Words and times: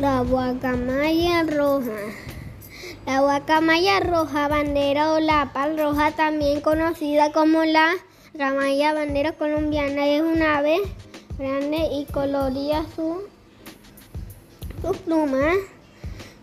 La 0.00 0.22
guacamaya 0.22 1.42
roja. 1.42 1.92
La 3.04 3.20
guacamaya 3.20 4.00
roja, 4.00 4.48
bandera 4.48 5.12
o 5.12 5.20
la 5.20 5.52
pal 5.52 5.76
roja, 5.76 6.12
también 6.12 6.62
conocida 6.62 7.32
como 7.32 7.64
la 7.66 7.90
guacamaya 8.32 8.94
bandera 8.94 9.32
colombiana, 9.32 10.06
es 10.06 10.22
una 10.22 10.56
ave 10.56 10.78
grande 11.38 11.88
y 11.92 12.06
colorida. 12.06 12.86
Su, 12.96 13.24
sus 14.80 14.96
plumas 14.96 15.56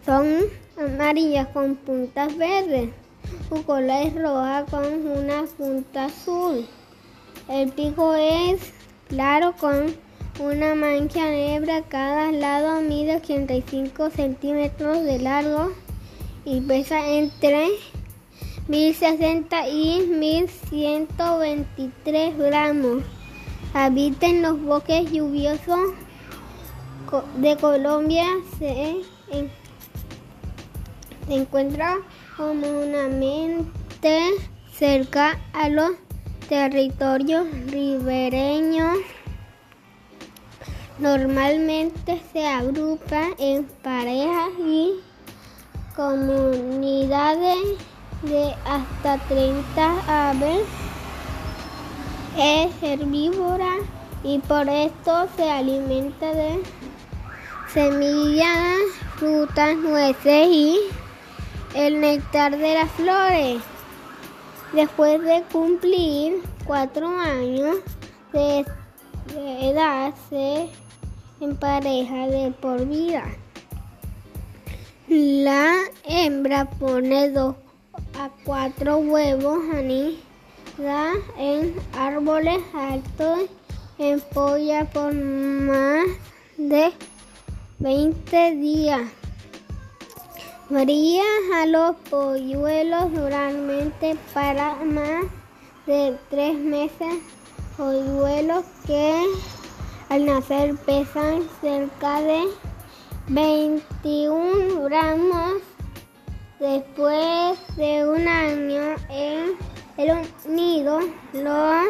son 0.06 0.38
amarillas 0.80 1.48
con 1.48 1.78
puntas 1.78 2.38
verdes. 2.38 2.92
Su 3.50 3.66
cola 3.66 4.04
es 4.04 4.14
roja 4.14 4.66
con 4.70 4.86
una 4.86 5.46
punta 5.58 6.06
azul. 6.06 6.68
El 7.50 7.72
pico 7.72 8.14
es 8.14 8.72
claro 9.08 9.56
con 9.60 9.96
una 10.40 10.76
mancha 10.76 11.32
negra 11.32 11.78
a 11.78 11.84
cada 11.84 12.32
lado, 12.32 12.82
mide 12.82 13.16
85 13.16 14.12
centímetros 14.12 15.04
de 15.04 15.18
largo 15.20 15.72
y 16.46 16.62
pesa 16.62 17.08
entre 17.08 17.70
1060 18.68 19.68
y 19.70 20.06
1123 20.08 22.38
gramos. 22.38 23.02
Habita 23.74 24.28
en 24.28 24.44
los 24.44 24.62
bosques 24.62 25.12
lluviosos 25.12 25.80
de 27.38 27.58
Colombia. 27.58 28.28
Se, 28.60 28.98
se 31.28 31.34
encuentra 31.34 31.96
comúnmente 32.36 33.66
cerca 34.72 35.40
a 35.54 35.70
los 35.70 35.94
territorios 36.48 37.48
ribereños. 37.68 38.98
Normalmente 41.00 42.22
se 42.34 42.48
agrupa 42.48 43.28
en 43.38 43.66
parejas 43.84 44.50
y 44.60 45.00
comunidades 45.96 47.78
de 48.24 48.56
hasta 48.66 49.20
30 49.28 50.30
aves. 50.30 50.66
Es 52.36 52.72
herbívora 52.82 53.76
y 54.24 54.40
por 54.40 54.68
esto 54.68 55.28
se 55.36 55.50
alimenta 55.50 56.34
de 56.34 56.64
semillas, 57.72 58.78
frutas, 59.18 59.78
nueces 59.78 60.48
y 60.50 60.80
el 61.76 62.02
néctar 62.02 62.58
de 62.58 62.74
las 62.74 62.92
flores. 62.94 63.62
Después 64.74 65.22
de 65.22 65.44
cumplir 65.52 66.42
cuatro 66.66 67.08
años 67.08 67.78
de, 68.34 68.66
de 69.28 69.70
edad, 69.70 70.14
se 70.30 70.70
en 71.40 71.56
pareja 71.56 72.28
de 72.28 72.52
por 72.52 72.86
vida. 72.86 73.24
La 75.08 75.74
hembra 76.04 76.66
pone 76.66 77.30
dos 77.30 77.56
a 78.20 78.30
cuatro 78.44 78.98
huevos 78.98 79.60
anida 79.74 81.14
en 81.38 81.76
árboles 81.94 82.60
altos 82.74 83.40
en 84.00 84.20
polla 84.34 84.86
por 84.86 85.14
más 85.14 86.06
de 86.58 86.92
20 87.80 88.56
días. 88.56 89.02
Varía 90.70 91.24
a 91.56 91.66
los 91.66 91.96
polluelos 92.10 93.14
duramente 93.14 94.18
para 94.34 94.76
más 94.84 95.26
de 95.86 96.18
tres 96.30 96.58
meses. 96.58 97.16
Polluelos 97.78 98.66
que 98.88 99.24
al 100.10 100.26
nacer 100.26 100.76
pesan 100.78 101.48
cerca 101.62 102.22
de 102.22 102.46
21 103.28 104.82
gramos. 104.86 105.62
Después 106.60 107.60
de 107.76 108.04
un 108.10 108.28
año 108.28 108.96
en 109.12 109.56
el 109.98 110.28
nido, 110.48 111.02
los 111.34 111.86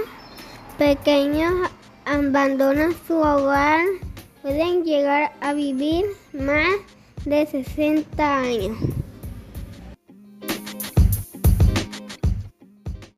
pequeños 0.78 1.54
abandonan 2.04 2.94
su 3.08 3.16
hogar. 3.16 3.80
Pueden 4.42 4.84
llegar 4.84 5.32
a 5.40 5.54
vivir 5.54 6.06
más 6.34 6.76
de 7.24 7.46
60 7.46 8.38
años. 8.40 8.97